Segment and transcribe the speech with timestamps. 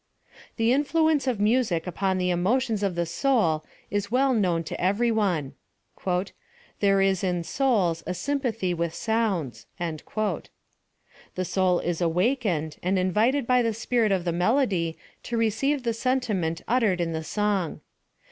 [0.55, 5.11] The influence of music upon the emotions of the soul is well known to every
[5.11, 5.53] one
[6.79, 13.61] —«There is in souls a sympathy with sounds"— The soul is awakened, and invited by
[13.61, 17.81] the spirit of the melody to receive the sentiment uttered in the song.